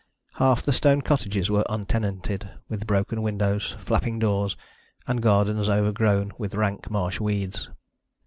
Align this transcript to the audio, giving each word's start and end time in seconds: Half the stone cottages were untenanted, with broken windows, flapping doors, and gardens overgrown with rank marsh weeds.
Half 0.37 0.63
the 0.63 0.71
stone 0.71 1.03
cottages 1.03 1.51
were 1.51 1.63
untenanted, 1.69 2.49
with 2.67 2.87
broken 2.87 3.21
windows, 3.21 3.75
flapping 3.85 4.17
doors, 4.17 4.57
and 5.05 5.21
gardens 5.21 5.69
overgrown 5.69 6.31
with 6.39 6.55
rank 6.55 6.89
marsh 6.89 7.19
weeds. 7.19 7.69